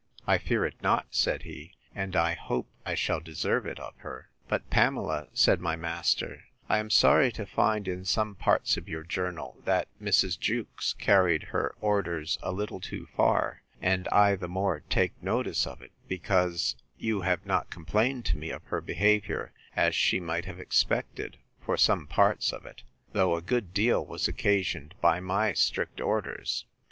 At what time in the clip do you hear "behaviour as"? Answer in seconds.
18.81-19.93